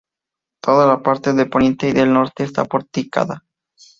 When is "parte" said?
1.03-1.31